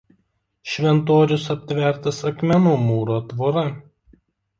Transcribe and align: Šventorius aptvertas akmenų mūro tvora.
Šventorius 0.69 1.43
aptvertas 1.55 2.21
akmenų 2.31 2.73
mūro 2.87 3.19
tvora. 3.35 3.65